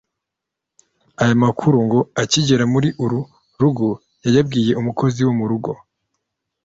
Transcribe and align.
Aya 1.21 1.35
makuru 1.43 1.77
ngo 1.85 1.99
akigera 2.21 2.65
muri 2.73 2.89
uru 3.03 3.19
rugo 3.61 3.87
yayabwiye 4.23 4.71
umukozi 4.81 5.19
wo 5.25 5.31
m’urugo 5.37 5.71